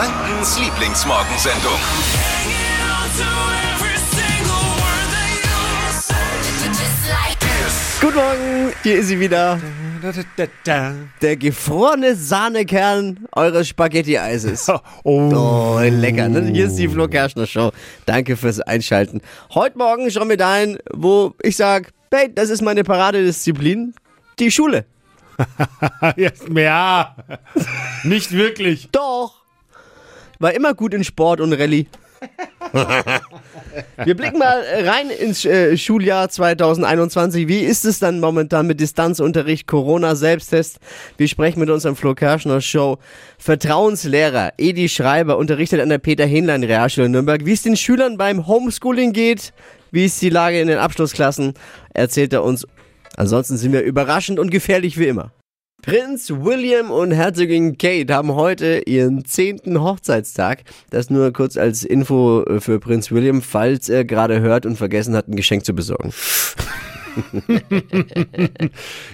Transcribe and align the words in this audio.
Frankens 0.00 0.58
Lieblingsmorgensendung. 0.58 1.72
Guten 8.00 8.14
Morgen, 8.14 8.72
hier 8.82 8.98
ist 9.00 9.08
sie 9.08 9.20
wieder. 9.20 9.60
Der 11.20 11.36
gefrorene 11.36 12.16
Sahnekern 12.16 13.26
eures 13.32 13.68
Spaghetti-Eises. 13.68 14.72
Oh. 15.04 15.30
Oh, 15.34 15.80
lecker. 15.82 16.30
ne? 16.30 16.50
Hier 16.50 16.68
ist 16.68 16.76
die 16.76 16.88
Flo 16.88 17.06
Kerschner 17.06 17.46
Show. 17.46 17.70
Danke 18.06 18.38
fürs 18.38 18.62
Einschalten. 18.62 19.20
Heute 19.52 19.76
Morgen 19.76 20.10
schauen 20.10 20.30
wir 20.30 20.38
dahin, 20.38 20.78
wo 20.94 21.34
ich 21.42 21.58
sag, 21.58 21.92
hey, 22.10 22.34
das 22.34 22.48
ist 22.48 22.62
meine 22.62 22.84
Paradedisziplin, 22.84 23.92
die 24.38 24.50
Schule. 24.50 24.86
ja, 26.16 27.16
nicht 28.04 28.32
wirklich. 28.32 28.88
Doch. 28.92 29.39
War 30.40 30.54
immer 30.54 30.74
gut 30.74 30.94
in 30.94 31.04
Sport 31.04 31.40
und 31.40 31.52
Rallye. 31.52 31.86
Wir 34.04 34.16
blicken 34.16 34.38
mal 34.38 34.62
rein 34.84 35.10
ins 35.10 35.44
äh, 35.44 35.76
Schuljahr 35.76 36.28
2021. 36.28 37.46
Wie 37.46 37.60
ist 37.60 37.84
es 37.84 37.98
dann 37.98 38.20
momentan 38.20 38.66
mit 38.66 38.80
Distanzunterricht, 38.80 39.66
Corona, 39.66 40.14
Selbsttest? 40.14 40.78
Wir 41.18 41.28
sprechen 41.28 41.60
mit 41.60 41.68
unserem 41.70 41.94
Flo 41.94 42.14
Kerschner 42.14 42.62
Show. 42.62 42.98
Vertrauenslehrer 43.38 44.54
Edi 44.56 44.88
Schreiber 44.88 45.36
unterrichtet 45.36 45.80
an 45.80 45.90
der 45.90 45.98
Peter-Hähnlein 45.98 46.64
Realschule 46.64 47.06
in 47.06 47.12
Nürnberg. 47.12 47.44
Wie 47.44 47.52
es 47.52 47.62
den 47.62 47.76
Schülern 47.76 48.16
beim 48.16 48.46
Homeschooling 48.46 49.12
geht, 49.12 49.52
wie 49.90 50.06
ist 50.06 50.20
die 50.22 50.30
Lage 50.30 50.60
in 50.60 50.68
den 50.68 50.78
Abschlussklassen, 50.78 51.52
erzählt 51.92 52.32
er 52.32 52.44
uns. 52.44 52.66
Ansonsten 53.16 53.58
sind 53.58 53.72
wir 53.72 53.82
überraschend 53.82 54.38
und 54.38 54.50
gefährlich 54.50 54.98
wie 54.98 55.06
immer. 55.06 55.32
Prinz 55.82 56.30
William 56.30 56.90
und 56.90 57.10
Herzogin 57.12 57.78
Kate 57.78 58.12
haben 58.14 58.34
heute 58.34 58.82
ihren 58.86 59.24
zehnten 59.24 59.80
Hochzeitstag. 59.80 60.62
Das 60.90 61.08
nur 61.08 61.32
kurz 61.32 61.56
als 61.56 61.84
Info 61.84 62.42
äh, 62.44 62.60
für 62.60 62.78
Prinz 62.80 63.10
William, 63.10 63.40
falls 63.40 63.88
er 63.88 64.04
gerade 64.04 64.40
hört 64.40 64.66
und 64.66 64.76
vergessen 64.76 65.16
hat, 65.16 65.28
ein 65.28 65.36
Geschenk 65.36 65.64
zu 65.64 65.74
besorgen. 65.74 66.12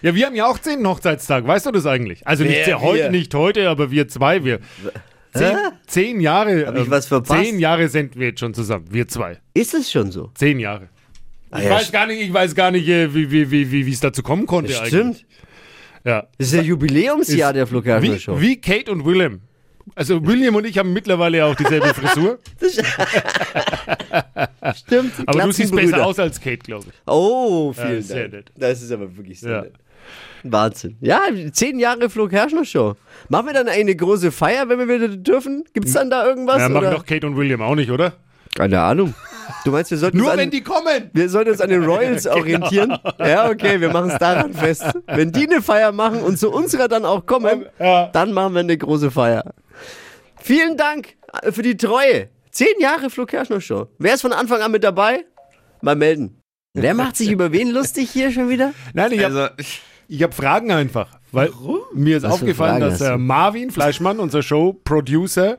Ja, 0.02 0.14
wir 0.14 0.26
haben 0.26 0.34
ja 0.36 0.46
auch 0.46 0.58
zehn 0.58 0.86
Hochzeitstag, 0.86 1.46
weißt 1.46 1.64
du 1.64 1.70
das 1.70 1.86
eigentlich? 1.86 2.26
Also 2.26 2.44
nicht 2.44 2.66
Wer, 2.66 2.82
heute, 2.82 3.04
wir? 3.04 3.10
nicht 3.10 3.34
heute, 3.34 3.70
aber 3.70 3.90
wir 3.90 4.06
zwei, 4.06 4.44
wir. 4.44 4.60
Zehn, 5.32 5.56
zehn 5.86 6.20
Jahre. 6.20 6.66
Hab 6.66 6.74
ich 6.76 6.82
ähm, 6.82 6.90
was 6.90 7.06
verpasst? 7.06 7.42
Zehn 7.42 7.58
Jahre 7.58 7.88
sind 7.88 8.14
wir 8.16 8.28
jetzt 8.28 8.40
schon 8.40 8.52
zusammen, 8.52 8.84
wir 8.90 9.08
zwei. 9.08 9.38
Ist 9.54 9.72
es 9.72 9.90
schon 9.90 10.10
so? 10.12 10.30
Zehn 10.34 10.58
Jahre. 10.60 10.90
Ah, 11.50 11.58
Ich 11.60 11.64
ja, 11.64 11.70
weiß 11.70 11.90
gar 11.90 12.06
nicht, 12.06 12.20
ich 12.20 12.32
weiß 12.32 12.54
gar 12.54 12.70
nicht, 12.70 12.86
äh, 12.86 13.12
wie, 13.14 13.30
wie, 13.30 13.50
wie, 13.50 13.86
wie, 13.86 13.90
es 13.92 14.00
dazu 14.00 14.22
kommen 14.22 14.44
konnte 14.46 14.72
st- 14.74 14.82
eigentlich. 14.82 15.24
Ja. 16.06 16.26
Das 16.38 16.48
ist 16.48 16.54
ja 16.54 16.62
Jubiläumsjahr 16.62 17.54
Ist- 17.54 17.70
der 17.72 17.82
Kerschner 17.82 18.14
Wie, 18.14 18.18
Show. 18.20 18.40
wie 18.40 18.60
Kate 18.60 18.90
und 18.92 19.04
Willem. 19.04 19.40
Also 19.94 20.24
William 20.26 20.54
und 20.56 20.66
ich 20.66 20.76
haben 20.78 20.92
mittlerweile 20.92 21.44
auch 21.44 21.54
dieselbe 21.54 21.94
Frisur, 21.94 22.38
Stimmt. 24.76 25.12
aber 25.26 25.42
du 25.42 25.52
siehst 25.52 25.74
besser 25.74 26.04
aus 26.04 26.18
als 26.18 26.40
Kate, 26.40 26.58
glaube 26.58 26.86
ich. 26.88 26.92
Oh, 27.06 27.72
vielen 27.72 27.94
Ja, 27.96 28.02
sehr 28.02 28.22
Dank. 28.28 28.32
nett. 28.32 28.52
Das 28.56 28.82
ist 28.82 28.90
aber 28.90 29.16
wirklich 29.16 29.40
sehr 29.40 29.50
Ja. 29.52 29.60
nett. 29.62 29.74
Wahnsinn. 30.42 30.96
Ja, 31.00 31.20
zehn 31.52 31.78
Jahre 31.78 32.10
Flo 32.10 32.28
Kerschner 32.28 32.64
Show. 32.64 32.94
Machen 33.28 33.46
wir 33.46 33.52
dann 33.54 33.68
eine 33.68 33.94
große 33.96 34.30
Feier, 34.32 34.68
wenn 34.68 34.78
wir 34.78 34.88
wieder 34.88 35.08
dürfen? 35.08 35.64
Gibt's 35.72 35.92
dann 35.92 36.10
da 36.10 36.26
irgendwas? 36.26 36.58
Ja, 36.58 36.68
machen 36.68 36.90
doch 36.90 37.06
Kate 37.06 37.26
und 37.26 37.36
William 37.36 37.62
auch 37.62 37.74
nicht, 37.74 37.90
oder? 37.90 38.12
Keine 38.54 38.80
Ahnung. 38.80 39.14
Du 39.66 39.72
meinst, 39.72 39.90
wir 39.90 39.98
sollten 39.98 40.18
Nur 40.18 40.26
uns 40.26 40.34
an, 40.34 40.38
wenn 40.38 40.50
die 40.50 40.62
kommen. 40.62 41.10
wir 41.12 41.28
sollten 41.28 41.50
uns 41.50 41.60
an 41.60 41.68
den 41.70 41.82
Royals 41.84 42.22
Genau. 42.22 42.36
orientieren? 42.36 42.96
Ja, 43.18 43.50
okay, 43.50 43.80
wir 43.80 43.90
machen 43.92 44.10
es 44.10 44.18
daran 44.18 44.54
fest. 44.54 44.84
Wenn 45.06 45.32
die 45.32 45.48
eine 45.48 45.60
Feier 45.60 45.90
machen 45.90 46.20
und 46.20 46.38
zu 46.38 46.52
unserer 46.52 46.86
dann 46.86 47.04
auch 47.04 47.26
kommen, 47.26 47.66
Ja. 47.80 48.06
dann 48.12 48.32
machen 48.32 48.54
wir 48.54 48.60
eine 48.60 48.78
große 48.78 49.10
Feier. 49.10 49.42
Vielen 50.40 50.76
Dank 50.76 51.16
äh, 51.42 51.50
für 51.50 51.62
die 51.62 51.76
Treue. 51.76 52.28
Zehn 52.52 52.78
Jahre 52.78 53.10
Flo 53.10 53.26
Kerschner 53.26 53.60
Show. 53.60 53.88
Wer 53.98 54.14
ist 54.14 54.20
von 54.22 54.32
Anfang 54.32 54.60
an 54.62 54.70
mit 54.70 54.84
dabei? 54.84 55.24
Mal 55.80 55.96
melden. 55.96 56.40
Wer 56.72 56.94
macht 56.94 57.16
sich 57.16 57.30
über 57.32 57.50
wen 57.50 57.70
lustig 57.70 58.08
hier 58.10 58.30
schon 58.30 58.48
wieder? 58.48 58.72
Nein, 58.94 59.10
ich 59.10 59.24
habe 59.24 59.50
Also, 59.58 59.70
ich 60.08 60.22
hab 60.22 60.34
Fragen 60.34 60.70
einfach. 60.70 61.08
Weil 61.32 61.50
mir 61.92 62.16
ist 62.16 62.22
Was 62.22 62.34
aufgefallen, 62.34 62.80
dass 62.80 63.00
äh, 63.00 63.18
Marvin 63.18 63.70
Fleischmann, 63.70 64.20
unser 64.20 64.42
Show-Producer, 64.42 65.56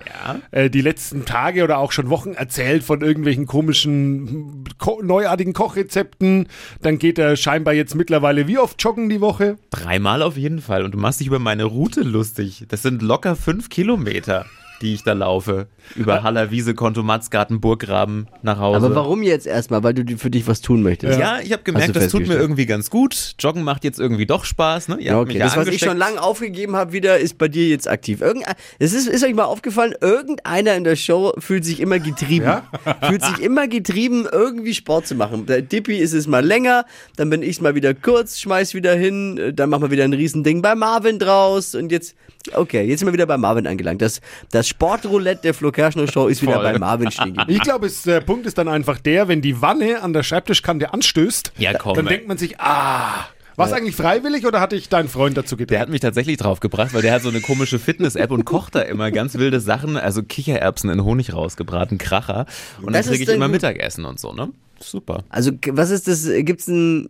äh, 0.52 0.70
die 0.70 0.82
letzten 0.82 1.26
Tage 1.26 1.64
oder 1.64 1.78
auch 1.78 1.92
schon 1.92 2.10
Wochen 2.10 2.34
erzählt 2.34 2.84
von 2.84 3.02
irgendwelchen 3.02 3.46
komischen, 3.46 4.64
ko 4.80 5.02
neuartigen 5.04 5.54
Kochrezepten. 5.54 6.48
Dann 6.82 6.98
geht 6.98 7.20
er 7.20 7.36
scheinbar 7.36 7.74
jetzt 7.74 7.96
mittlerweile 7.96 8.48
wie 8.48 8.58
oft 8.58 8.82
joggen 8.82 9.10
die 9.10 9.22
Woche? 9.22 9.58
dreimal 9.70 10.22
auf 10.22 10.38
jeden 10.38 10.62
Fall. 10.62 10.84
Und 10.84 10.94
du 10.94 10.98
machst 10.98 11.20
dich 11.20 11.28
über 11.28 11.40
meine 11.40 11.66
Route 11.66 12.02
lustig. 12.02 12.66
Das 12.70 12.82
sind 12.82 13.02
locker 13.02 13.36
fünf 13.36 13.70
Kilometer, 13.70 14.46
die 14.82 14.94
ich 14.94 15.04
da 15.04 15.14
laufe. 15.14 15.68
Über 15.96 16.24
Haller 16.24 16.52
Wiese, 16.52 16.74
Konto, 16.74 17.02
Matzgarten, 17.04 17.62
Burggraben 17.62 18.28
nach 18.42 18.60
Hause. 18.60 18.86
Aber 18.86 18.96
warum 18.96 19.24
jetzt 19.24 19.48
erstmal? 19.48 19.84
Weil 19.84 19.94
du 19.94 20.18
für 20.18 20.30
dich 20.30 20.48
was 20.48 20.62
tun 20.62 20.84
möchtest. 20.84 21.20
Ja, 21.20 21.40
ich 21.42 21.52
habe 21.52 21.64
gemerkt, 21.64 21.96
das 21.96 22.10
tut 22.10 22.28
mir 22.28 22.36
irgendwie 22.36 22.66
ganz 22.66 22.90
gut. 22.90 23.36
Joggen 23.40 23.64
macht 23.64 23.84
jetzt 23.84 24.00
irgendwie 24.00 24.26
doch 24.26 24.46
Spaß. 24.46 24.90
Ne? 24.90 24.98
Ja, 25.00 25.20
okay. 25.20 25.38
ja 25.38 25.46
Das, 25.46 25.56
was 25.56 25.68
ich 25.68 25.80
schon 25.80 25.98
lange 25.98 26.22
aufgegeben 26.22 26.76
habe, 26.76 26.92
wieder 26.92 27.18
ist 27.18 27.38
bei 27.38 27.48
dir 27.48 27.68
jetzt 27.68 27.88
aktiv. 27.88 28.22
Irgendein, 28.22 28.56
es 28.80 28.94
ist, 28.94 29.08
ist 29.08 29.24
euch 29.24 29.34
mal 29.34 29.46
aufgefallen, 29.46 29.96
irgendeiner 30.02 30.76
in 30.76 30.84
der 30.84 30.96
Show 30.96 31.34
fühlt 31.38 31.66
sich 31.66 31.80
immer 31.80 32.00
getrieben. 32.00 32.62
fühlt 33.08 33.24
sich 33.24 33.40
immer 33.40 33.68
getrieben, 33.68 34.28
irgendwie 34.32 34.74
Sport 34.74 35.08
zu 35.08 35.16
machen. 35.16 35.46
Bei 35.46 35.62
Dippy 35.62 35.98
ist 35.98 36.14
es 36.14 36.28
mal 36.28 36.46
länger, 36.46 36.86
dann 37.16 37.30
bin 37.30 37.42
ich 37.42 37.62
mal 37.62 37.76
wieder 37.76 37.94
kurz, 37.94 38.40
schmeiß 38.40 38.74
wieder 38.74 38.96
hin, 38.96 39.38
äh, 39.38 39.54
dann 39.54 39.70
machen 39.70 39.84
wir 39.84 39.92
wieder 39.92 40.04
ein 40.04 40.14
Riesending 40.14 40.62
bei 40.62 40.76
Marvin 40.76 41.20
draus 41.20 41.76
und 41.76 41.92
jetzt, 41.92 42.16
okay, 42.54 42.84
jetzt 42.84 43.00
sind 43.00 43.08
wir 43.08 43.14
wieder 43.14 43.26
bei 43.26 43.38
Marvin 43.38 43.68
angelangt. 43.68 44.02
Das, 44.02 44.22
das 44.52 44.67
Sportroulette 44.68 45.42
der 45.44 45.54
Flo 45.54 45.72
Kerschner 45.72 46.08
Show 46.08 46.28
ist 46.28 46.42
wieder 46.42 46.54
Voll. 46.54 46.64
bei 46.64 46.78
Marvin 46.80 47.12
stehen 47.12 47.34
geblieben. 47.34 47.52
Ich 47.52 47.62
glaube, 47.62 47.88
es- 47.88 48.04
der 48.04 48.22
Punkt 48.22 48.46
ist 48.46 48.58
dann 48.58 48.68
einfach 48.68 49.00
der, 49.00 49.28
wenn 49.28 49.42
die 49.42 49.62
Wanne 49.62 50.02
an 50.02 50.14
der 50.14 50.24
Schreibtischkante 50.24 50.94
anstößt, 50.94 51.54
Ja, 51.58 51.74
komm, 51.74 51.96
dann 51.96 52.08
ey. 52.08 52.14
denkt 52.16 52.28
man 52.28 52.38
sich, 52.38 52.60
ah, 52.60 53.26
war 53.56 53.66
es 53.66 53.74
eigentlich 53.74 53.96
freiwillig 53.96 54.46
oder 54.46 54.62
hatte 54.62 54.76
ich 54.76 54.88
deinen 54.88 55.10
Freund 55.10 55.36
dazu 55.36 55.56
Der 55.56 55.66
gebracht? 55.66 55.82
hat 55.82 55.90
mich 55.90 56.02
tatsächlich 56.02 56.38
drauf 56.38 56.60
gebracht, 56.60 56.94
weil 56.94 57.02
der 57.02 57.12
hat 57.14 57.24
so 57.24 57.30
eine 57.30 57.42
komische 57.42 57.80
Fitness-App 57.80 58.30
und 58.30 58.46
kocht 58.46 58.76
da 58.76 58.82
immer 58.82 59.10
ganz 59.10 59.34
wilde 59.36 59.60
Sachen, 59.60 59.98
also 59.98 60.22
Kichererbsen 60.22 60.92
in 60.92 61.04
Honig 61.04 61.34
rausgebraten, 61.34 61.98
Kracher. 61.98 62.46
Und 62.84 62.94
Das 62.96 63.08
dann 63.08 63.16
kriege 63.16 63.32
ich 63.32 63.36
immer. 63.36 63.48
Mittagessen 63.48 64.06
und 64.06 64.20
so, 64.20 64.32
ne? 64.34 64.50
Super. 64.80 65.24
Also, 65.30 65.52
was 65.70 65.90
ist 65.90 66.08
das? 66.08 66.30
Gibt's 66.42 66.68
ein, 66.68 67.10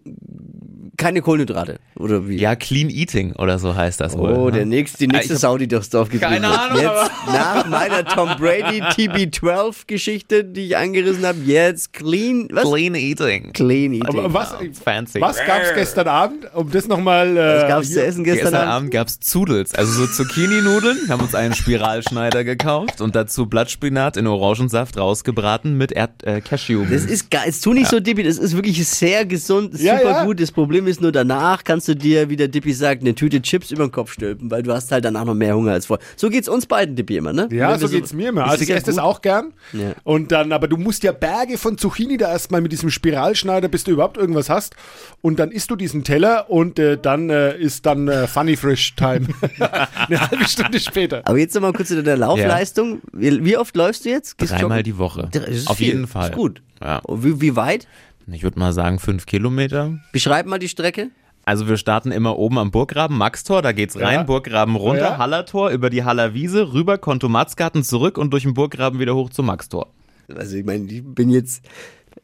keine 0.97 1.21
Kohlenhydrate? 1.21 1.79
Oder 1.95 2.27
wie? 2.27 2.37
Ja, 2.37 2.55
Clean 2.55 2.89
Eating 2.89 3.33
oder 3.33 3.59
so 3.59 3.75
heißt 3.75 3.99
das 4.01 4.17
wohl. 4.17 4.31
Oh, 4.33 4.45
ne? 4.47 4.51
der 4.57 4.65
nächste, 4.65 4.97
die 4.97 5.07
nächste 5.07 5.25
ich 5.25 5.31
hab- 5.33 5.39
Sau, 5.41 5.57
die 5.57 5.67
durchs 5.67 5.89
Dorf 5.89 6.09
getrieben 6.09 6.41
Keine. 6.41 6.47
Ahnung, 6.47 6.81
Jetzt 6.81 7.11
nach 7.27 7.65
meiner 7.67 8.03
Tom 8.05 8.29
Brady 8.39 8.81
TB12-Geschichte, 8.81 10.43
die 10.43 10.65
ich 10.67 10.77
angerissen 10.77 11.25
habe, 11.25 11.39
jetzt 11.45 11.93
clean, 11.93 12.47
was? 12.51 12.63
Clean 12.63 12.95
Eating. 12.95 13.53
Clean 13.53 13.93
Eating. 13.93 14.07
Aber 14.07 14.33
was, 14.33 14.55
Fancy. 14.83 15.21
was 15.21 15.37
gab 15.45 15.61
es 15.61 15.73
gestern 15.73 16.07
Abend, 16.07 16.47
um 16.53 16.69
das 16.71 16.87
nochmal... 16.87 17.35
Äh, 17.37 17.61
Was 17.61 17.67
gab's 17.67 17.91
zu 17.93 18.03
essen 18.03 18.23
gestern, 18.23 18.43
Gestern 18.45 18.55
Abend? 18.61 18.71
Abend 18.73 18.91
gab's 18.91 19.19
Zudels, 19.19 19.73
also 19.75 19.91
so 19.91 20.07
Zucchini-Nudeln, 20.07 21.09
haben 21.09 21.21
uns 21.21 21.35
einen 21.35 21.53
Spiralschneider 21.53 22.43
gekauft 22.43 23.01
und 23.01 23.15
dazu 23.15 23.45
Blattspinat 23.47 24.17
in 24.17 24.27
Orangensaft 24.27 24.97
rausgebraten 24.97 25.77
mit 25.77 25.91
Erd 25.91 26.23
äh, 26.23 26.41
Cashew. 26.41 26.85
Das 26.89 27.05
ist 27.05 27.31
geil. 27.31 27.43
Es 27.47 27.61
tu 27.61 27.73
nicht 27.73 27.87
so, 27.89 27.99
Dippy. 27.99 28.23
Das 28.23 28.37
ist 28.37 28.55
wirklich 28.55 28.85
sehr 28.87 29.25
gesund, 29.25 29.79
Ja, 29.79 29.97
super 29.97 30.09
ja. 30.11 30.25
gut. 30.25 30.39
Das 30.39 30.51
Problem 30.51 30.87
ist 30.87 30.96
nur, 31.01 31.11
danach 31.11 31.63
kannst 31.63 31.87
du 31.87 31.95
dir, 31.95 32.29
wie 32.29 32.35
der 32.35 32.47
Dippy 32.47 32.73
sagt, 32.73 33.01
eine 33.01 33.15
Tüte 33.15 33.41
Chips 33.41 33.71
über 33.71 33.85
den 33.85 33.91
Kopf 33.91 34.13
stülpen, 34.13 34.51
weil 34.51 34.63
du 34.63 34.73
hast 34.73 34.91
halt 34.91 35.05
danach 35.05 35.25
noch 35.25 35.33
mehr 35.33 35.55
Hunger 35.55 35.73
als 35.73 35.85
vorher. 35.87 36.05
So 36.15 36.29
geht's 36.29 36.47
uns 36.47 36.65
beiden, 36.65 36.95
Dippy, 36.95 37.17
immer, 37.17 37.33
ne? 37.33 37.47
Ja, 37.51 37.77
so 37.77 37.91
wir 37.91 37.99
geht's 37.99 38.13
mir 38.13 38.29
immer. 38.29 38.43
Also 38.43 38.55
ist 38.55 38.61
ich 38.63 38.69
ja 38.69 38.75
esse 38.75 38.87
das 38.87 38.97
auch 38.97 39.21
gern. 39.21 39.53
Ja. 39.73 39.93
Und 40.03 40.31
dann, 40.31 40.51
aber 40.51 40.67
du 40.67 40.77
musst 40.77 41.03
ja 41.03 41.11
Berge 41.11 41.57
von 41.57 41.77
Zucchini 41.77 42.17
da 42.17 42.31
erstmal 42.31 42.61
mit 42.61 42.71
diesem 42.71 42.89
Spiralschneider, 42.89 43.67
bis 43.67 43.83
du 43.83 43.91
überhaupt 43.91 44.17
irgendwas 44.17 44.49
hast. 44.49 44.75
Und 45.21 45.39
dann 45.39 45.51
isst 45.51 45.71
du 45.71 45.75
diesen 45.75 46.03
Teller 46.03 46.49
und 46.49 46.79
äh, 46.79 46.97
dann 46.97 47.29
äh, 47.29 47.57
ist 47.57 47.85
dann 47.85 48.07
äh, 48.07 48.27
Funny 48.27 48.55
Frisch 48.55 48.95
Time. 48.95 49.27
Eine 49.59 50.29
halbe 50.29 50.47
Stunde 50.47 50.79
später. 50.79 51.21
Aber 51.25 51.37
jetzt 51.37 51.55
nochmal 51.55 51.73
kurz 51.73 51.89
zu 51.89 52.01
deiner 52.01 52.17
Laufleistung. 52.17 53.01
Wie, 53.13 53.43
wie 53.43 53.57
oft 53.57 53.75
läufst 53.75 54.05
du 54.05 54.09
jetzt? 54.09 54.37
Gehst 54.37 54.51
Dreimal 54.51 54.79
joggen? 54.79 54.83
die 54.83 54.97
Woche. 54.97 55.29
Das 55.31 55.47
ist 55.47 55.67
Auf 55.67 55.77
viel. 55.77 55.87
jeden 55.87 56.07
Fall. 56.07 56.29
Ist 56.29 56.35
gut. 56.35 56.61
Ja. 56.81 57.01
Wie, 57.07 57.41
wie 57.41 57.55
weit? 57.55 57.87
Ich 58.31 58.43
würde 58.43 58.59
mal 58.59 58.73
sagen 58.73 58.99
fünf 58.99 59.25
Kilometer. 59.25 59.97
Beschreib 60.11 60.45
mal 60.47 60.59
die 60.59 60.67
Strecke. 60.69 61.09
Also 61.45 61.69
wir 61.69 61.77
starten 61.77 62.11
immer 62.11 62.37
oben 62.37 62.57
am 62.57 62.71
Burggraben, 62.71 63.17
Maxtor, 63.17 63.61
da 63.61 63.71
geht's 63.71 63.95
rein, 63.97 64.15
Ja. 64.15 64.23
Burggraben 64.23 64.75
runter, 64.75 65.01
Ja. 65.11 65.17
Hallertor, 65.17 65.69
über 65.69 65.89
die 65.89 66.03
Haller 66.03 66.33
Wiese, 66.33 66.73
rüber, 66.73 66.97
Kontomatzgarten 66.97 67.83
zurück 67.85 68.17
und 68.17 68.31
durch 68.31 68.43
den 68.43 68.53
Burggraben 68.53 68.99
wieder 68.99 69.15
hoch 69.15 69.29
zum 69.29 69.45
Maxtor. 69.45 69.87
Also 70.35 70.57
ich 70.57 70.65
meine, 70.65 70.91
ich 70.91 71.03
bin 71.05 71.29
jetzt, 71.29 71.63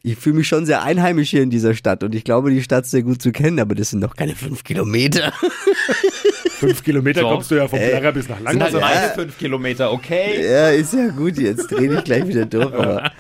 ich 0.02 0.18
fühle 0.18 0.36
mich 0.36 0.48
schon 0.50 0.66
sehr 0.66 0.84
einheimisch 0.84 1.30
hier 1.30 1.42
in 1.42 1.50
dieser 1.50 1.74
Stadt 1.74 2.04
und 2.04 2.14
ich 2.14 2.26
glaube, 2.26 2.50
die 2.52 2.62
Stadt 2.62 2.86
sehr 2.86 3.02
gut 3.04 3.22
zu 3.22 3.32
kennen, 3.32 3.60
aber 3.62 3.76
das 3.76 3.92
sind 3.92 4.00
noch 4.02 4.18
keine 4.18 4.36
fünf 4.36 4.66
Kilometer. 4.66 5.32
Fünf 6.60 6.82
Kilometer 6.84 7.22
So. 7.22 7.28
kommst 7.30 7.52
du 7.52 7.56
ja 7.56 7.68
vom. 7.68 7.78
Plärrer 7.78 8.14
bis 8.14 8.30
nach 8.30 8.38
Sind 8.38 8.48
halt 8.48 8.60
Langwasser. 8.72 8.80
meine 8.80 9.14
fünf 9.16 9.38
Kilometer, 9.38 9.92
okay? 9.92 10.46
ja, 10.50 10.70
ist 10.70 10.94
ja 10.94 11.10
gut, 11.10 11.38
jetzt 11.38 11.70
dreh 11.70 11.90
dich 11.90 12.04
gleich 12.06 12.26
wieder 12.26 12.46
durch, 12.46 12.74
aber 12.74 13.12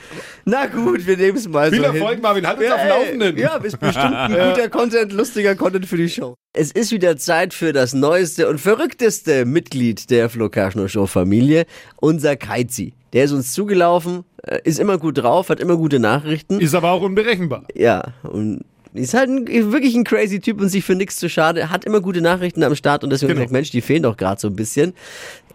Na 0.45 0.65
gut, 0.67 1.05
wir 1.07 1.15
nehmen 1.17 1.37
es 1.37 1.47
mal 1.47 1.69
Viel 1.71 1.79
so 1.79 1.85
Erfolg, 1.85 2.13
hin. 2.15 2.21
Marvin, 2.21 2.45
halt 2.47 2.57
uns 2.59 2.67
Ja, 2.67 2.75
auf 2.75 2.81
dem 2.81 2.89
Laufenden. 2.89 3.37
Ja, 3.37 3.55
ist 3.57 3.79
bestimmt 3.79 4.13
ein 4.13 4.31
guter 4.55 4.69
Content, 4.69 5.13
lustiger 5.13 5.55
Content 5.55 5.85
für 5.85 5.97
die 5.97 6.09
Show. 6.09 6.35
Es 6.53 6.71
ist 6.71 6.91
wieder 6.91 7.15
Zeit 7.17 7.53
für 7.53 7.71
das 7.73 7.93
neueste 7.93 8.49
und 8.49 8.59
verrückteste 8.59 9.45
Mitglied 9.45 10.09
der 10.09 10.29
Flo 10.29 10.49
Kerschner 10.49 10.89
Show 10.89 11.05
Familie, 11.07 11.65
unser 12.01 12.35
Keizi. 12.35 12.93
Der 13.13 13.23
ist 13.25 13.31
uns 13.31 13.53
zugelaufen, 13.53 14.23
äh, 14.43 14.59
ist 14.63 14.79
immer 14.79 14.97
gut 14.97 15.17
drauf, 15.19 15.49
hat 15.49 15.59
immer 15.59 15.77
gute 15.77 15.99
Nachrichten. 15.99 16.59
Ist 16.59 16.75
aber 16.75 16.91
auch 16.91 17.01
unberechenbar. 17.03 17.63
Ja, 17.75 18.13
und 18.23 18.61
ist 18.95 19.15
halt 19.15 19.27
ein, 19.29 19.47
wirklich 19.71 19.95
ein 19.95 20.03
crazy 20.03 20.39
Typ 20.39 20.61
und 20.61 20.69
sich 20.69 20.83
für 20.83 20.93
nichts 20.93 21.17
zu 21.17 21.27
schade. 21.27 21.71
Hat 21.71 21.83
immer 21.85 21.99
gute 21.99 22.21
Nachrichten 22.21 22.61
am 22.63 22.75
Start 22.75 23.03
und 23.03 23.09
deswegen 23.09 23.29
Genau. 23.29 23.39
gesagt, 23.41 23.51
Mensch, 23.51 23.71
die 23.71 23.81
fehlen 23.81 24.03
doch 24.03 24.17
gerade 24.17 24.39
so 24.39 24.47
ein 24.49 24.55
bisschen. 24.55 24.93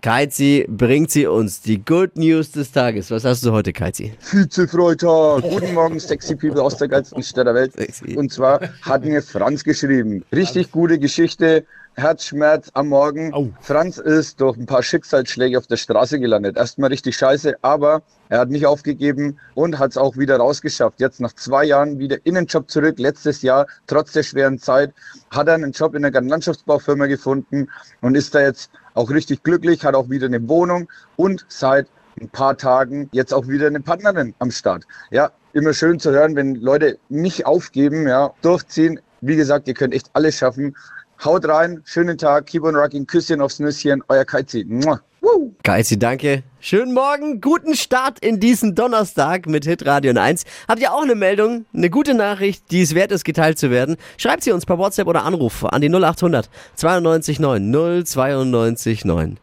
Keizi 0.00 0.64
bringt 0.68 1.10
sie 1.10 1.26
uns 1.26 1.60
die 1.60 1.84
Good 1.84 2.16
News 2.16 2.52
des 2.52 2.70
Tages. 2.70 3.10
Was 3.10 3.24
hast 3.24 3.44
du 3.44 3.50
heute, 3.50 3.72
Keizi? 3.72 4.12
Vizefreitag. 4.20 5.42
Guten 5.42 5.74
Morgen, 5.74 5.98
sexy 5.98 6.36
people 6.36 6.62
aus 6.62 6.76
der 6.76 6.86
geilsten 6.86 7.20
Stadt 7.22 7.48
der 7.48 7.54
Welt. 7.54 7.72
Sexy. 7.72 8.16
Und 8.16 8.32
zwar 8.32 8.60
hat 8.82 9.04
mir 9.04 9.20
Franz 9.22 9.64
geschrieben. 9.64 10.24
Richtig 10.32 10.70
gute 10.70 11.00
Geschichte. 11.00 11.64
Herzschmerz 11.94 12.70
am 12.74 12.88
Morgen. 12.88 13.34
Au. 13.34 13.48
Franz 13.60 13.98
ist 13.98 14.40
durch 14.40 14.56
ein 14.56 14.66
paar 14.66 14.84
Schicksalsschläge 14.84 15.58
auf 15.58 15.66
der 15.66 15.76
Straße 15.76 16.20
gelandet. 16.20 16.56
Erstmal 16.56 16.90
richtig 16.90 17.16
scheiße, 17.16 17.56
aber 17.62 18.02
er 18.28 18.38
hat 18.38 18.50
nicht 18.50 18.66
aufgegeben 18.66 19.36
und 19.54 19.80
hat 19.80 19.90
es 19.90 19.96
auch 19.96 20.16
wieder 20.16 20.36
rausgeschafft. 20.36 21.00
Jetzt 21.00 21.20
nach 21.20 21.32
zwei 21.32 21.64
Jahren 21.64 21.98
wieder 21.98 22.18
in 22.22 22.36
den 22.36 22.46
Job 22.46 22.70
zurück. 22.70 23.00
Letztes 23.00 23.42
Jahr, 23.42 23.66
trotz 23.88 24.12
der 24.12 24.22
schweren 24.22 24.60
Zeit, 24.60 24.92
hat 25.30 25.48
er 25.48 25.54
einen 25.54 25.72
Job 25.72 25.96
in 25.96 26.04
einer 26.04 26.12
Gartenlandschaftsbaufirma 26.12 27.06
gefunden 27.06 27.68
und 28.00 28.16
ist 28.16 28.32
da 28.32 28.42
jetzt 28.42 28.70
auch 28.98 29.10
richtig 29.10 29.44
glücklich, 29.44 29.84
hat 29.84 29.94
auch 29.94 30.10
wieder 30.10 30.26
eine 30.26 30.46
Wohnung 30.48 30.88
und 31.16 31.46
seit 31.48 31.86
ein 32.20 32.28
paar 32.28 32.56
Tagen 32.56 33.08
jetzt 33.12 33.32
auch 33.32 33.46
wieder 33.46 33.68
eine 33.68 33.80
Partnerin 33.80 34.34
am 34.40 34.50
Start. 34.50 34.84
Ja, 35.12 35.30
immer 35.52 35.72
schön 35.72 36.00
zu 36.00 36.10
hören, 36.10 36.34
wenn 36.34 36.56
Leute 36.56 36.98
nicht 37.08 37.46
aufgeben, 37.46 38.08
ja, 38.08 38.32
durchziehen. 38.42 39.00
Wie 39.20 39.36
gesagt, 39.36 39.68
ihr 39.68 39.74
könnt 39.74 39.94
echt 39.94 40.10
alles 40.14 40.36
schaffen. 40.36 40.76
Haut 41.24 41.46
rein, 41.48 41.80
schönen 41.84 42.18
Tag, 42.18 42.46
keep 42.46 42.64
on 42.64 42.74
rocking, 42.74 43.06
Küsschen 43.06 43.40
aufs 43.40 43.60
Nüsschen, 43.60 44.02
euer 44.08 44.24
Kaizi. 44.24 44.64
Mua. 44.64 45.00
Woo. 45.28 45.54
Keizi, 45.62 45.98
danke. 45.98 46.42
Schönen 46.58 46.94
Morgen, 46.94 47.40
guten 47.40 47.74
Start 47.74 48.18
in 48.20 48.40
diesen 48.40 48.74
Donnerstag 48.74 49.46
mit 49.46 49.64
Hitradio 49.66 50.18
1. 50.18 50.44
Habt 50.66 50.80
ihr 50.80 50.92
auch 50.92 51.02
eine 51.02 51.14
Meldung, 51.14 51.66
eine 51.74 51.90
gute 51.90 52.14
Nachricht, 52.14 52.70
die 52.70 52.80
es 52.80 52.94
wert 52.94 53.12
ist, 53.12 53.24
geteilt 53.24 53.58
zu 53.58 53.70
werden? 53.70 53.96
Schreibt 54.16 54.42
sie 54.42 54.52
uns 54.52 54.64
per 54.64 54.78
WhatsApp 54.78 55.06
oder 55.06 55.24
Anruf 55.24 55.64
an 55.64 55.82
die 55.82 55.90
0800 55.90 56.48
92 56.76 57.40
9 57.40 58.04
092 58.04 59.04
9. 59.04 59.38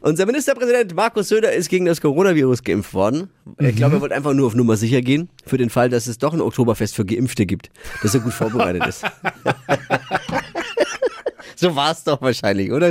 Unser 0.00 0.26
Ministerpräsident 0.26 0.94
Markus 0.94 1.28
Söder 1.28 1.52
ist 1.52 1.68
gegen 1.68 1.84
das 1.84 2.00
Coronavirus 2.00 2.62
geimpft 2.62 2.94
worden. 2.94 3.30
Ich 3.58 3.76
glaube, 3.76 3.96
er 3.96 4.00
wollte 4.00 4.14
einfach 4.14 4.32
nur 4.32 4.46
auf 4.46 4.54
Nummer 4.54 4.76
sicher 4.76 5.02
gehen, 5.02 5.28
für 5.44 5.56
den 5.56 5.70
Fall, 5.70 5.88
dass 5.88 6.06
es 6.06 6.18
doch 6.18 6.32
ein 6.32 6.40
Oktoberfest 6.40 6.94
für 6.94 7.04
Geimpfte 7.04 7.46
gibt, 7.46 7.70
das 8.02 8.14
er 8.14 8.20
gut 8.20 8.32
vorbereitet 8.32 8.86
ist. 8.86 9.04
So 11.60 11.74
war 11.74 11.90
es 11.92 12.04
doch 12.04 12.22
wahrscheinlich, 12.22 12.70
oder? 12.70 12.88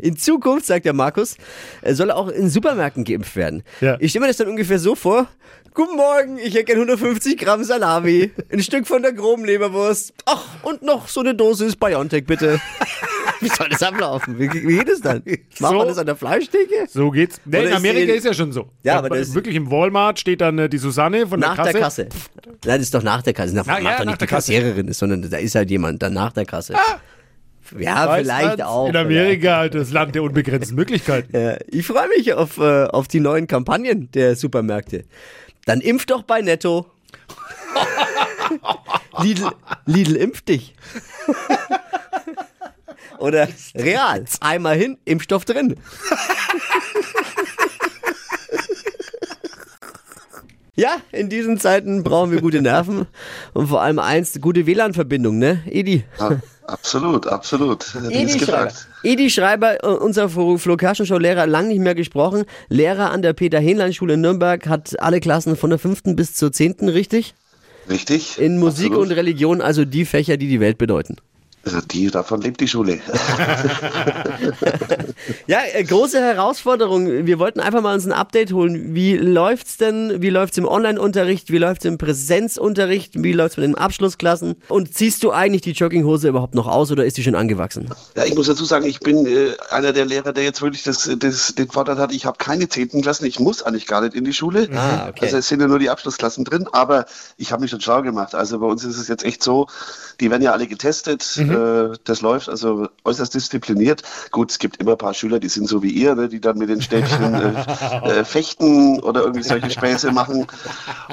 In 0.00 0.16
Zukunft, 0.16 0.66
sagt 0.66 0.84
der 0.84 0.92
Markus, 0.92 1.36
äh, 1.82 1.94
soll 1.94 2.10
auch 2.10 2.28
in 2.28 2.48
Supermärkten 2.50 3.04
geimpft 3.04 3.36
werden. 3.36 3.62
Ja. 3.80 3.96
Ich 4.00 4.10
stelle 4.10 4.22
mir 4.24 4.28
das 4.28 4.38
dann 4.38 4.48
ungefähr 4.48 4.78
so 4.80 4.94
vor. 4.96 5.28
Guten 5.74 5.96
Morgen, 5.96 6.36
ich 6.38 6.52
hätte 6.54 6.64
gern 6.64 6.78
150 6.78 7.38
Gramm 7.38 7.64
Salami, 7.64 8.30
ein 8.52 8.62
Stück 8.62 8.86
von 8.86 9.02
der 9.02 9.12
groben 9.12 9.44
Leberwurst. 9.44 10.12
Ach, 10.26 10.44
und 10.64 10.82
noch 10.82 11.08
so 11.08 11.20
eine 11.20 11.34
Dosis 11.34 11.76
Biontech, 11.76 12.26
bitte. 12.26 12.60
Wie 13.40 13.48
soll 13.48 13.68
das 13.70 13.82
ablaufen? 13.82 14.38
Wie, 14.38 14.52
wie 14.52 14.76
geht 14.78 14.88
es 14.88 15.00
dann? 15.00 15.22
Macht 15.60 15.72
So. 15.72 15.78
man 15.78 15.88
das 15.88 15.98
an 15.98 16.06
der 16.06 16.14
Fleischtheke? 16.16 16.86
So 16.88 17.10
geht's. 17.10 17.40
Nee, 17.44 17.58
Oder 17.60 17.68
in 17.70 17.74
Amerika 17.76 18.12
ist 18.12 18.24
ja 18.24 18.34
schon 18.34 18.52
so. 18.52 18.68
Ja, 18.82 18.98
aber 18.98 19.08
das- 19.10 19.34
wirklich 19.34 19.56
im 19.56 19.70
Walmart 19.70 20.20
steht 20.20 20.40
dann 20.40 20.58
äh, 20.58 20.68
die 20.68 20.78
Susanne 20.78 21.26
von 21.26 21.40
Nach 21.40 21.54
der 21.56 21.72
Kasse. 21.72 21.72
der 21.72 21.80
Kasse. 21.82 22.08
Nein, 22.64 22.78
das 22.78 22.80
ist 22.82 22.94
doch 22.94 23.02
nach 23.02 23.22
der 23.22 23.32
Kasse. 23.32 23.54
Das 23.54 23.66
Na, 23.66 23.72
macht 23.72 23.82
ja, 23.82 23.90
doch 23.92 23.98
nach 24.00 24.04
nicht 24.06 24.14
die 24.16 24.18
der 24.18 24.28
Kasse. 24.28 24.52
Kassiererin, 24.52 24.92
sondern 24.92 25.28
da 25.28 25.38
ist 25.38 25.54
halt 25.54 25.70
jemand 25.70 26.02
dann 26.02 26.12
nach 26.12 26.32
der 26.32 26.44
Kasse. 26.44 26.74
Ja, 27.78 28.06
Weißt 28.06 28.22
vielleicht 28.22 28.62
auch. 28.62 28.88
In 28.88 28.96
Amerika 28.96 29.68
das 29.68 29.90
Land 29.92 30.14
der 30.14 30.22
unbegrenzten 30.22 30.76
Möglichkeiten. 30.76 31.36
Ja, 31.36 31.56
ich 31.66 31.86
freue 31.86 32.08
mich 32.08 32.32
auf, 32.34 32.58
äh, 32.58 32.84
auf 32.84 33.08
die 33.08 33.20
neuen 33.20 33.46
Kampagnen 33.46 34.10
der 34.12 34.36
Supermärkte. 34.36 35.04
Dann 35.64 35.80
impf 35.80 36.06
doch 36.06 36.22
bei 36.22 36.40
Netto. 36.40 36.86
Lidl, 39.22 39.50
Lidl 39.86 40.16
impft 40.16 40.48
dich. 40.48 40.74
Oder 43.18 43.48
Real. 43.74 44.24
Einmal 44.40 44.76
hin, 44.76 44.98
Impfstoff 45.04 45.44
drin. 45.44 45.76
Ja, 50.74 50.96
in 51.12 51.28
diesen 51.28 51.58
Zeiten 51.60 52.02
brauchen 52.02 52.30
wir 52.30 52.40
gute 52.40 52.62
Nerven 52.62 53.06
und 53.52 53.68
vor 53.68 53.82
allem 53.82 53.98
eins, 53.98 54.40
gute 54.40 54.66
WLAN-Verbindung, 54.66 55.38
ne, 55.38 55.62
Edi? 55.66 56.04
Ah, 56.18 56.36
absolut, 56.66 57.26
absolut. 57.26 57.84
Edi 58.10 58.38
Schreiber. 58.38 58.72
Edi 59.02 59.30
Schreiber, 59.30 59.84
äh, 59.84 59.88
unser 59.88 60.28
Flo 60.28 60.58
Flo 60.58 60.76
Kerschenschau 60.76 61.18
Lehrer, 61.18 61.46
lang 61.46 61.68
nicht 61.68 61.80
mehr 61.80 61.94
gesprochen. 61.94 62.44
Lehrer 62.68 63.10
an 63.10 63.22
der 63.22 63.32
Peter-Hähnlein-Schule 63.32 64.14
in 64.14 64.20
Nürnberg, 64.20 64.66
hat 64.68 65.00
alle 65.00 65.20
Klassen 65.20 65.56
von 65.56 65.70
der 65.70 65.78
fünften 65.78 66.16
bis 66.16 66.34
zur 66.34 66.52
zehnten, 66.52 66.88
richtig? 66.88 67.34
Richtig. 67.88 68.38
In 68.38 68.58
Musik 68.58 68.92
absolut. 68.92 69.10
und 69.10 69.12
Religion, 69.12 69.60
also 69.60 69.84
die 69.84 70.04
Fächer, 70.04 70.36
die 70.36 70.48
die 70.48 70.60
Welt 70.60 70.78
bedeuten. 70.78 71.16
Also 71.64 71.80
die, 71.80 72.10
davon 72.10 72.40
lebt 72.40 72.60
die 72.60 72.68
Schule. 72.68 73.00
Ja, 75.46 75.58
äh, 75.72 75.84
große 75.84 76.20
Herausforderung. 76.20 77.26
Wir 77.26 77.38
wollten 77.38 77.60
einfach 77.60 77.80
mal 77.80 77.94
uns 77.94 78.04
ein 78.04 78.12
Update 78.12 78.52
holen. 78.52 78.94
Wie 78.94 79.16
läuft's 79.16 79.76
denn? 79.76 80.20
Wie 80.20 80.30
läuft's 80.30 80.58
im 80.58 80.66
Online-Unterricht? 80.66 81.50
Wie 81.50 81.58
läuft's 81.58 81.84
im 81.84 81.98
Präsenzunterricht? 81.98 83.22
Wie 83.22 83.32
läuft's 83.32 83.56
mit 83.56 83.64
den 83.64 83.74
Abschlussklassen? 83.76 84.56
Und 84.68 84.94
ziehst 84.94 85.22
du 85.22 85.30
eigentlich 85.30 85.62
die 85.62 85.72
Jogginghose 85.72 86.28
überhaupt 86.28 86.54
noch 86.54 86.66
aus 86.66 86.90
oder 86.90 87.04
ist 87.04 87.16
die 87.16 87.22
schon 87.22 87.34
angewachsen? 87.34 87.88
Ja, 88.16 88.24
ich 88.24 88.34
muss 88.34 88.46
dazu 88.46 88.64
sagen, 88.64 88.86
ich 88.86 89.00
bin 89.00 89.26
äh, 89.26 89.52
einer 89.70 89.92
der 89.92 90.04
Lehrer, 90.04 90.32
der 90.32 90.44
jetzt 90.44 90.62
wirklich 90.62 90.82
das, 90.82 91.10
das, 91.18 91.54
den 91.54 91.68
Vorteil 91.70 91.98
hat, 91.98 92.12
ich 92.12 92.26
habe 92.26 92.38
keine 92.38 92.68
zehnten 92.68 93.02
Klassen, 93.02 93.24
ich 93.26 93.38
muss 93.40 93.62
eigentlich 93.62 93.86
gar 93.86 94.00
nicht 94.00 94.14
in 94.14 94.24
die 94.24 94.32
Schule. 94.32 94.68
Ah, 94.74 95.08
okay. 95.08 95.26
Also 95.26 95.36
es 95.38 95.48
sind 95.48 95.60
ja 95.60 95.66
nur 95.68 95.78
die 95.78 95.90
Abschlussklassen 95.90 96.44
drin, 96.44 96.66
aber 96.72 97.06
ich 97.36 97.52
habe 97.52 97.62
mich 97.62 97.70
schon 97.70 97.80
schlau 97.80 98.02
gemacht. 98.02 98.34
Also 98.34 98.58
bei 98.58 98.66
uns 98.66 98.84
ist 98.84 98.98
es 98.98 99.08
jetzt 99.08 99.24
echt 99.24 99.42
so, 99.42 99.66
die 100.20 100.30
werden 100.30 100.42
ja 100.42 100.52
alle 100.52 100.66
getestet, 100.66 101.22
Mhm. 101.36 101.51
Äh, 101.52 101.96
das 102.04 102.20
läuft 102.20 102.48
also 102.48 102.88
äußerst 103.04 103.34
diszipliniert. 103.34 104.02
Gut, 104.30 104.50
es 104.50 104.58
gibt 104.58 104.78
immer 104.78 104.92
ein 104.92 104.98
paar 104.98 105.14
Schüler, 105.14 105.38
die 105.38 105.48
sind 105.48 105.68
so 105.68 105.82
wie 105.82 105.90
ihr, 105.90 106.14
ne, 106.14 106.28
die 106.28 106.40
dann 106.40 106.58
mit 106.58 106.68
den 106.68 106.82
Stäbchen 106.82 107.34
äh, 107.34 107.64
äh, 108.20 108.24
fechten 108.24 109.00
oder 109.00 109.22
irgendwie 109.22 109.42
solche 109.42 109.70
Späße 109.70 110.12
machen. 110.12 110.46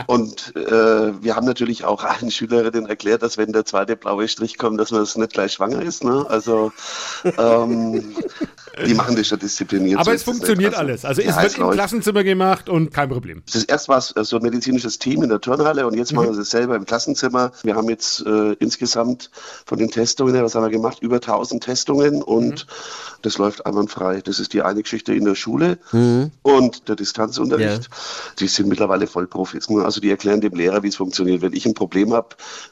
Und 0.08 0.56
äh, 0.56 1.24
wir 1.24 1.36
haben 1.36 1.46
natürlich 1.46 1.86
auch 1.86 2.04
allen 2.04 2.32
Schülerinnen 2.32 2.88
erklärt, 2.88 3.24
dass 3.24 3.38
wenn 3.38 3.52
der 3.52 3.66
zweite 3.66 3.96
blaue 3.96 4.28
Strich 4.28 4.58
kommt, 4.58 4.80
dass 4.80 4.92
man 4.92 5.02
das 5.02 5.16
nicht 5.16 5.34
gleich 5.34 5.54
schwanger 5.54 5.82
ist. 5.82 6.04
Ne? 6.04 6.26
Also 6.30 6.72
ähm, 7.38 8.16
die 8.86 8.94
machen 8.94 9.16
das 9.16 9.28
schon 9.28 9.40
diszipliniert. 9.40 10.00
Aber 10.00 10.06
so 10.06 10.12
es 10.12 10.22
ist 10.22 10.26
funktioniert. 10.26 10.74
Also, 10.74 10.86
alles. 10.86 11.06
Also 11.06 11.22
ja, 11.22 11.30
es 11.30 11.44
wird 11.44 11.56
im 11.58 11.64
läuft. 11.64 11.74
Klassenzimmer 11.76 12.24
gemacht 12.24 12.70
und 12.70 12.94
kein 12.94 13.10
Problem. 13.10 13.44
Das 13.52 13.64
erst 13.64 13.90
war 13.90 13.98
es 13.98 14.08
so 14.08 14.38
ein 14.38 14.44
medizinisches 14.44 15.00
Team 15.00 15.24
in 15.24 15.30
der 15.30 15.42
Turnhalle 15.42 15.86
und 15.88 15.96
jetzt 15.96 16.14
machen 16.14 16.34
wir 16.34 16.40
es 16.40 16.50
selber 16.50 16.76
im 16.76 16.86
Klassenzimmer. 16.86 17.52
Wir 17.64 17.76
haben 17.76 17.90
jetzt 17.90 18.26
äh, 18.26 18.54
insgesamt 18.54 19.30
von 19.66 19.78
den 19.78 19.90
Testungen, 19.90 20.29
her, 20.36 20.44
was 20.44 20.56
haben 20.56 20.64
wir 20.64 20.70
gemacht, 20.70 21.00
über 21.02 21.16
1000 21.16 21.64
Testungen 21.64 22.22
und 22.22 22.68
das 23.22 23.38
läuft 23.38 23.66
einwandfrei. 23.66 24.22
Das 24.22 24.40
ist 24.40 24.54
die 24.54 24.62
eine 24.62 24.82
Geschichte 24.82 25.14
in 25.14 25.26
der 25.26 25.36
Schule 25.36 25.78
und 26.42 26.88
der 26.88 26.96
Distanzunterricht. 26.96 27.90
Die 28.40 28.48
sind 28.48 28.70
mittlerweile 28.70 29.08
Vollprofis. 29.08 29.70
Also 29.70 30.00
die 30.00 30.10
erklären 30.10 30.42
dem 30.42 30.54
Lehrer, 30.54 30.84
wie 30.84 30.88
es 30.88 30.96
funktioniert. 30.96 31.42
Wenn 31.42 31.54
ich 31.54 31.66
ein 31.66 31.74
Problem 31.74 32.14
habe 32.14 32.30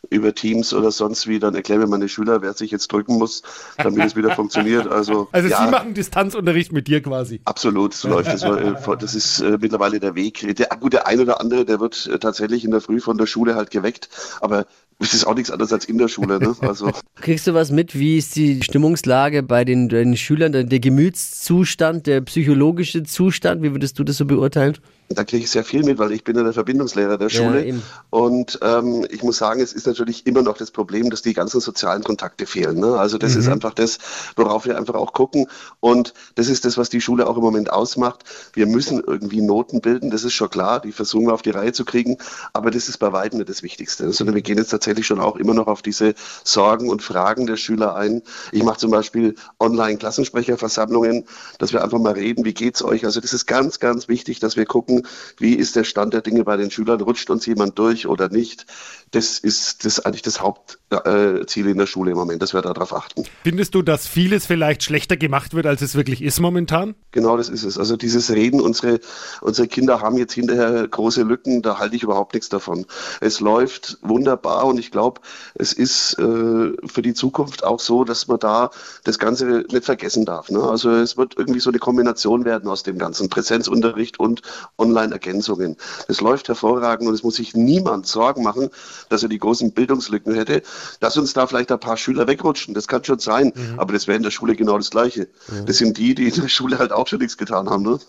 über 0.09 0.33
Teams 0.33 0.73
oder 0.73 0.91
sonst 0.91 1.27
wie, 1.27 1.39
dann 1.39 1.55
erklären 1.55 1.81
mir 1.81 1.87
meine 1.87 2.07
Schüler, 2.07 2.41
wer 2.41 2.53
sich 2.53 2.71
jetzt 2.71 2.91
drücken 2.91 3.17
muss, 3.17 3.41
damit 3.77 4.05
es 4.05 4.15
wieder 4.15 4.31
funktioniert. 4.35 4.87
Also, 4.87 5.27
Also 5.31 5.49
ja, 5.49 5.65
Sie 5.65 5.71
machen 5.71 5.93
Distanzunterricht 5.93 6.71
mit 6.71 6.87
dir 6.87 7.01
quasi. 7.01 7.41
Absolut, 7.45 7.93
so 7.93 8.07
läuft 8.07 8.31
das. 8.31 8.43
Äh, 8.43 8.75
Das 8.99 9.15
ist 9.15 9.41
äh, 9.41 9.57
mittlerweile 9.59 9.99
der 9.99 10.15
Weg. 10.15 10.55
Der, 10.55 10.67
gut, 10.79 10.93
der 10.93 11.07
ein 11.07 11.19
oder 11.19 11.41
andere, 11.41 11.65
der 11.65 11.79
wird 11.79 12.07
äh, 12.07 12.19
tatsächlich 12.19 12.63
in 12.63 12.71
der 12.71 12.81
Früh 12.81 13.01
von 13.01 13.17
der 13.17 13.25
Schule 13.25 13.55
halt 13.55 13.71
geweckt, 13.71 14.09
aber 14.41 14.65
es 14.99 15.13
ist 15.13 15.25
auch 15.27 15.35
nichts 15.35 15.51
anderes 15.51 15.71
als 15.71 15.85
in 15.85 15.97
der 15.97 16.07
Schule. 16.07 16.39
Ne? 16.39 16.55
Also 16.61 16.91
Kriegst 17.15 17.47
du 17.47 17.53
was 17.53 17.71
mit? 17.71 17.97
Wie 17.97 18.17
ist 18.17 18.35
die 18.35 18.61
Stimmungslage 18.63 19.43
bei 19.43 19.63
den, 19.63 19.89
den 19.89 20.17
Schülern, 20.17 20.51
der, 20.51 20.63
der 20.63 20.79
Gemütszustand, 20.79 22.07
der 22.07 22.21
psychologische 22.21 23.03
Zustand? 23.03 23.61
Wie 23.61 23.71
würdest 23.71 23.99
du 23.99 24.03
das 24.03 24.17
so 24.17 24.25
beurteilen? 24.25 24.77
Da 25.09 25.23
kriege 25.23 25.43
ich 25.43 25.51
sehr 25.51 25.63
viel 25.63 25.83
mit, 25.83 25.97
weil 25.99 26.11
ich 26.11 26.23
bin 26.23 26.35
ja 26.35 26.43
der 26.43 26.53
Verbindungslehrer 26.53 27.17
der 27.17 27.29
Ja, 27.29 27.43
Schule. 27.43 27.65
eben. 27.65 27.81
und 28.09 28.59
ähm, 28.61 29.05
ich 29.09 29.23
muss 29.23 29.37
sagen, 29.37 29.61
es 29.61 29.73
ist 29.73 29.87
natürlich 29.87 30.27
immer 30.27 30.41
noch 30.41 30.57
das 30.57 30.71
Problem, 30.71 31.09
dass 31.09 31.21
die 31.21 31.33
ganzen 31.33 31.61
sozialen 31.61 32.03
Kontakte 32.03 32.45
fehlen. 32.45 32.79
Ne? 32.79 32.97
Also 32.99 33.17
das 33.17 33.35
ist 33.35 33.47
einfach 33.47 33.73
das, 33.73 33.97
worauf 34.35 34.65
wir 34.65 34.77
einfach 34.77 34.95
auch 34.95 35.13
gucken. 35.13 35.47
Und 35.79 36.13
das 36.35 36.47
ist 36.49 36.65
das, 36.65 36.77
was 36.77 36.89
die 36.89 36.99
Schule 37.01 37.27
auch 37.27 37.37
im 37.37 37.43
Moment 37.43 37.71
ausmacht. 37.71 38.23
Wir 38.53 38.67
müssen 38.67 39.01
irgendwie 39.05 39.41
Noten 39.41 39.81
bilden, 39.81 40.09
das 40.11 40.23
ist 40.23 40.33
schon 40.33 40.49
klar. 40.49 40.79
Die 40.81 40.91
versuchen 40.91 41.27
wir 41.27 41.33
auf 41.33 41.41
die 41.41 41.51
Reihe 41.51 41.71
zu 41.73 41.85
kriegen. 41.85 42.17
Aber 42.53 42.69
das 42.71 42.89
ist 42.89 42.97
bei 42.97 43.11
weitem 43.13 43.37
nicht 43.39 43.49
das 43.49 43.63
Wichtigste. 43.63 44.11
Sondern 44.11 44.35
wir 44.35 44.41
gehen 44.41 44.57
jetzt 44.57 44.69
tatsächlich 44.69 45.07
schon 45.07 45.19
auch 45.19 45.35
immer 45.37 45.53
noch 45.53 45.67
auf 45.67 45.81
diese 45.81 46.13
Sorgen 46.43 46.89
und 46.89 47.01
Fragen 47.01 47.47
der 47.47 47.57
Schüler 47.57 47.95
ein. 47.95 48.21
Ich 48.51 48.63
mache 48.63 48.77
zum 48.77 48.91
Beispiel 48.91 49.35
Online-Klassensprecherversammlungen, 49.59 51.25
dass 51.59 51.73
wir 51.73 51.83
einfach 51.83 51.99
mal 51.99 52.13
reden, 52.13 52.45
wie 52.45 52.53
geht's 52.53 52.83
euch? 52.83 53.05
Also 53.05 53.19
das 53.21 53.33
ist 53.33 53.45
ganz, 53.45 53.79
ganz 53.79 54.07
wichtig, 54.07 54.39
dass 54.39 54.55
wir 54.55 54.65
gucken, 54.65 54.96
wissen, 54.97 55.07
wie 55.37 55.53
ist 55.53 55.75
der 55.75 55.83
Stand 55.83 56.13
der 56.13 56.21
Dinge 56.21 56.43
bei 56.43 56.57
den 56.57 56.71
Schülern, 56.71 57.01
rutscht 57.01 57.29
uns 57.29 57.45
jemand 57.45 57.77
durch 57.79 58.07
oder 58.07 58.29
nicht. 58.29 58.65
Das 59.11 59.39
ist 59.39 59.85
das 59.85 60.05
eigentlich 60.05 60.21
das 60.21 60.41
Hauptziel 60.41 61.67
in 61.67 61.77
der 61.77 61.85
Schule 61.85 62.11
im 62.11 62.17
Moment, 62.17 62.41
dass 62.41 62.53
wir 62.53 62.61
darauf 62.61 62.93
achten. 62.93 63.23
Findest 63.43 63.73
du, 63.75 63.81
dass 63.81 64.07
vieles 64.07 64.45
vielleicht 64.45 64.83
schlechter 64.83 65.15
gemacht 65.15 65.53
wird, 65.53 65.65
als 65.65 65.81
es 65.81 65.95
wirklich 65.95 66.21
ist 66.21 66.39
momentan? 66.39 66.95
Genau, 67.11 67.37
das 67.37 67.49
ist 67.49 67.63
es. 67.63 67.77
Also 67.77 67.95
dieses 67.95 68.31
Reden, 68.31 68.59
unsere, 68.59 68.99
unsere 69.41 69.67
Kinder 69.67 70.01
haben 70.01 70.17
jetzt 70.17 70.33
hinterher 70.33 70.87
große 70.87 71.23
Lücken, 71.23 71.61
da 71.61 71.79
halte 71.79 71.95
ich 71.95 72.03
überhaupt 72.03 72.33
nichts 72.33 72.49
davon. 72.49 72.85
Es 73.21 73.39
läuft 73.39 73.97
wunderbar 74.01 74.65
und 74.65 74.77
ich 74.77 74.91
glaube, 74.91 75.21
es 75.55 75.71
ist 75.71 76.19
äh, 76.19 76.73
für 76.85 77.01
die 77.01 77.13
Zukunft 77.13 77.63
auch 77.63 77.79
so, 77.79 78.03
dass 78.03 78.27
man 78.27 78.39
da 78.39 78.71
das 79.05 79.19
Ganze 79.19 79.65
nicht 79.71 79.85
vergessen 79.85 80.25
darf. 80.25 80.49
Ne? 80.49 80.61
Also 80.61 80.91
es 80.91 81.15
wird 81.15 81.35
irgendwie 81.37 81.61
so 81.61 81.69
eine 81.69 81.79
Kombination 81.79 82.43
werden 82.43 82.69
aus 82.69 82.83
dem 82.83 82.97
ganzen 82.97 83.29
Präsenzunterricht 83.29 84.19
und 84.19 84.41
Online-Ergänzungen. 84.87 85.75
Es 86.07 86.21
läuft 86.21 86.47
hervorragend 86.47 87.07
und 87.07 87.13
es 87.13 87.23
muss 87.23 87.35
sich 87.35 87.53
niemand 87.55 88.07
Sorgen 88.07 88.43
machen, 88.43 88.69
dass 89.09 89.23
er 89.23 89.29
die 89.29 89.39
großen 89.39 89.71
Bildungslücken 89.71 90.33
hätte. 90.35 90.61
Dass 90.99 91.17
uns 91.17 91.33
da 91.33 91.47
vielleicht 91.47 91.71
ein 91.71 91.79
paar 91.79 91.97
Schüler 91.97 92.27
wegrutschen, 92.27 92.73
das 92.73 92.87
kann 92.87 93.03
schon 93.03 93.19
sein, 93.19 93.51
Mhm. 93.55 93.79
aber 93.79 93.93
das 93.93 94.07
wäre 94.07 94.17
in 94.17 94.23
der 94.23 94.31
Schule 94.31 94.55
genau 94.55 94.77
das 94.77 94.89
Gleiche. 94.89 95.27
Das 95.65 95.77
sind 95.77 95.97
die, 95.97 96.15
die 96.15 96.29
in 96.29 96.41
der 96.41 96.47
Schule 96.47 96.79
halt 96.79 96.91
auch 96.91 97.07
schon 97.07 97.19
nichts 97.19 97.37
getan 97.37 97.69
haben. 97.69 97.83
Ne? 97.83 97.99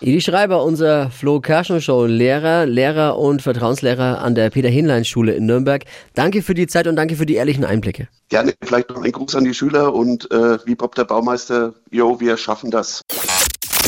Edi 0.00 0.20
Schreiber, 0.20 0.64
unser 0.64 1.10
Flo 1.10 1.40
Kerschner 1.40 1.80
Show 1.80 2.06
Lehrer, 2.06 2.66
Lehrer 2.66 3.18
und 3.18 3.42
Vertrauenslehrer 3.42 4.20
an 4.22 4.34
der 4.34 4.50
Peter-Hinlein-Schule 4.50 5.32
in 5.34 5.46
Nürnberg. 5.46 5.84
Danke 6.14 6.42
für 6.42 6.54
die 6.54 6.66
Zeit 6.66 6.86
und 6.86 6.96
danke 6.96 7.16
für 7.16 7.26
die 7.26 7.34
ehrlichen 7.34 7.64
Einblicke. 7.64 8.08
Gerne 8.28 8.54
vielleicht 8.62 8.90
noch 8.90 9.02
ein 9.02 9.12
Gruß 9.12 9.34
an 9.36 9.44
die 9.44 9.54
Schüler 9.54 9.92
und 9.94 10.30
äh, 10.30 10.58
wie 10.64 10.74
Bob 10.74 10.94
der 10.94 11.04
Baumeister, 11.04 11.74
yo, 11.90 12.18
wir 12.20 12.36
schaffen 12.36 12.70
das. 12.70 13.02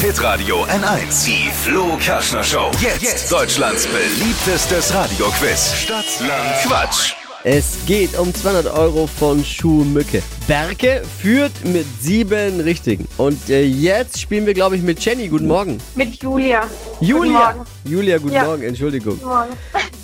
Hitradio 0.00 0.64
N1. 0.64 1.24
Die 1.24 1.50
Flo 1.50 1.96
Kerschner 1.98 2.44
Show. 2.44 2.70
Jetzt, 3.00 3.32
Deutschlands 3.32 3.86
beliebtestes 3.86 4.92
Radioquiz. 4.94 5.72
Stadt, 5.74 6.04
Land, 6.20 6.62
Quatsch. 6.66 7.14
Es 7.44 7.76
geht 7.86 8.18
um 8.18 8.34
200 8.34 8.66
Euro 8.74 9.06
von 9.06 9.42
Schuhmücke. 9.44 10.22
Berke 10.46 11.02
führt 11.22 11.52
mit 11.64 11.86
sieben 12.00 12.60
Richtigen. 12.60 13.06
Und 13.16 13.48
äh, 13.48 13.62
jetzt 13.64 14.20
spielen 14.20 14.44
wir, 14.46 14.54
glaube 14.54 14.76
ich, 14.76 14.82
mit 14.82 15.02
Jenny. 15.02 15.28
Guten 15.28 15.46
Morgen. 15.46 15.78
Mit 15.94 16.22
Julia. 16.22 16.68
Julia. 17.00 17.16
Guten 17.22 17.32
Morgen. 17.32 17.70
Julia, 17.84 18.18
guten 18.18 18.34
Ja. 18.34 18.44
Morgen. 18.44 18.62
Entschuldigung. 18.62 19.14
Guten 19.14 19.28
Morgen. 19.28 19.52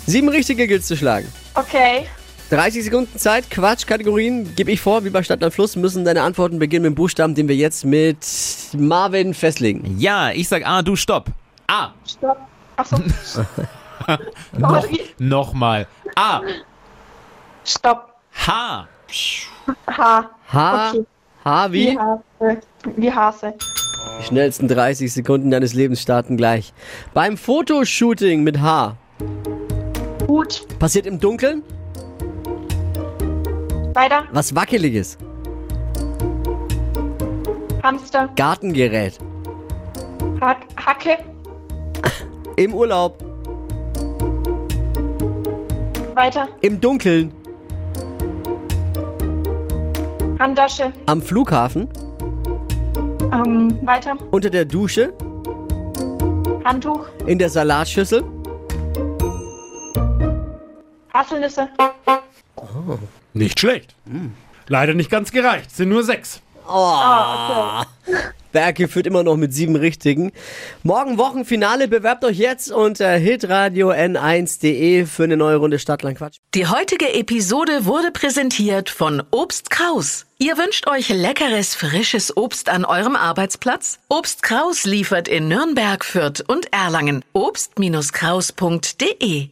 Sieben 0.07 0.29
Richtige 0.29 0.67
gilt 0.67 0.85
zu 0.85 0.95
schlagen. 0.97 1.27
Okay. 1.53 2.07
30 2.51 2.83
Sekunden 2.83 3.17
Zeit, 3.17 3.49
Quatschkategorien 3.49 4.53
gebe 4.55 4.71
ich 4.71 4.81
vor, 4.81 5.05
wie 5.05 5.09
bei 5.09 5.23
Stadt, 5.23 5.39
Land, 5.39 5.53
Fluss, 5.53 5.77
müssen 5.77 6.03
deine 6.03 6.21
Antworten 6.21 6.59
beginnen 6.59 6.83
mit 6.83 6.91
dem 6.91 6.95
Buchstaben, 6.95 7.33
den 7.33 7.47
wir 7.47 7.55
jetzt 7.55 7.85
mit 7.85 8.17
Marvin 8.77 9.33
festlegen. 9.33 9.95
Ja, 9.97 10.31
ich 10.31 10.49
sag 10.49 10.67
A, 10.67 10.81
du 10.81 10.97
stopp. 10.97 11.29
A. 11.67 11.91
Stopp. 12.05 12.37
Achso. 12.75 12.97
Noch, 14.57 14.85
nochmal. 15.17 15.87
A. 16.15 16.41
Stopp. 17.63 18.15
H. 18.33 18.87
H. 19.87 20.29
H, 20.51 20.89
Okay. 20.91 21.05
H 21.45 21.71
Wie 21.71 21.87
wie? 21.87 21.97
Hase. 21.97 22.61
Wie 22.97 23.11
Hase. 23.13 23.53
Die 24.19 24.25
schnellsten 24.25 24.67
30 24.67 25.13
Sekunden 25.13 25.51
deines 25.51 25.73
Lebens 25.73 26.01
starten 26.01 26.35
gleich. 26.35 26.73
Beim 27.13 27.37
Fotoshooting 27.37 28.43
mit 28.43 28.59
H. 28.59 28.97
Hut. 30.27 30.67
Passiert 30.79 31.05
im 31.05 31.19
Dunkeln? 31.19 31.63
Weiter. 33.93 34.23
Was 34.31 34.55
Wackeliges. 34.55 35.17
Hamster. 37.83 38.29
Gartengerät. 38.35 39.17
Hack, 40.39 40.65
Hacke. 40.77 41.17
Im 42.55 42.73
Urlaub. 42.73 43.17
Weiter. 46.15 46.47
Im 46.61 46.79
Dunkeln. 46.79 47.33
Handtasche. 50.39 50.93
Am 51.05 51.21
Flughafen. 51.21 51.89
Ähm, 53.31 53.77
weiter. 53.85 54.15
Unter 54.31 54.49
der 54.49 54.65
Dusche. 54.65 55.13
Handtuch. 56.63 57.07
In 57.25 57.37
der 57.37 57.49
Salatschüssel. 57.49 58.23
Haselnüsse. 61.13 61.69
Nicht 63.33 63.59
schlecht. 63.59 63.95
Leider 64.67 64.93
nicht 64.93 65.09
ganz 65.09 65.31
gereicht, 65.31 65.75
sind 65.75 65.89
nur 65.89 66.03
sechs. 66.03 66.41
Okay. 66.65 67.85
Berke 68.51 68.87
führt 68.87 69.07
immer 69.07 69.23
noch 69.23 69.37
mit 69.37 69.51
sieben 69.53 69.75
Richtigen. 69.75 70.31
Morgen 70.83 71.17
Wochenfinale. 71.17 71.87
Bewerbt 71.87 72.23
euch 72.25 72.37
jetzt 72.37 72.71
unter 72.71 73.13
hitradio 73.13 73.89
n1.de 73.91 75.05
für 75.05 75.23
eine 75.23 75.37
neue 75.37 75.55
Runde 75.55 75.79
Stadtland 75.79 76.17
Quatsch. 76.17 76.39
Die 76.53 76.67
heutige 76.67 77.13
Episode 77.13 77.85
wurde 77.85 78.11
präsentiert 78.11 78.89
von 78.89 79.23
Obst 79.31 79.69
Kraus. 79.69 80.25
Ihr 80.37 80.57
wünscht 80.57 80.87
euch 80.87 81.07
leckeres, 81.09 81.75
frisches 81.75 82.35
Obst 82.35 82.67
an 82.67 82.83
eurem 82.83 83.15
Arbeitsplatz? 83.15 83.99
Obst 84.09 84.43
Kraus 84.43 84.83
liefert 84.83 85.29
in 85.29 85.47
Nürnberg, 85.47 86.03
Fürth 86.03 86.43
und 86.45 86.73
Erlangen. 86.73 87.23
Obst-Kraus.de 87.33 89.51